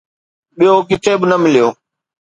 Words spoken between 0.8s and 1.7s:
ڪٿي به نه مليو.